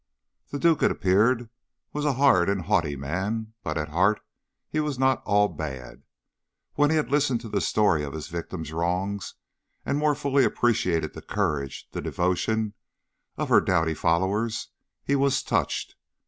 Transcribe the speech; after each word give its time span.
The 0.49 0.57
duke, 0.57 0.81
it 0.81 0.89
appeared, 0.89 1.51
was 1.93 2.05
a 2.05 2.13
hard 2.13 2.49
and 2.49 2.63
haughty 2.63 2.95
man, 2.95 3.53
but 3.61 3.77
at 3.77 3.89
heart 3.89 4.19
he 4.67 4.79
was 4.79 4.97
not 4.97 5.21
all 5.25 5.47
bad; 5.47 6.01
when 6.73 6.89
he 6.89 6.95
had 6.95 7.11
listened 7.11 7.39
to 7.41 7.49
the 7.49 7.61
story 7.61 8.01
of 8.03 8.13
his 8.13 8.27
victim's 8.27 8.71
wrongs 8.73 9.35
and 9.85 9.99
more 9.99 10.15
fully 10.15 10.43
appreciated 10.43 11.13
the 11.13 11.21
courage, 11.21 11.87
the 11.91 12.01
devotion 12.01 12.73
of 13.37 13.49
her 13.49 13.61
doughty 13.61 13.93
followers, 13.93 14.69
he 15.03 15.15
was 15.15 15.43
touched. 15.43 15.93